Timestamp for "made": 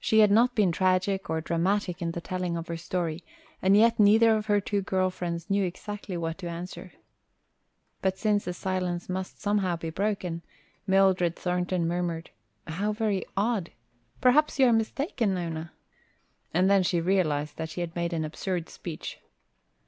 17.94-18.12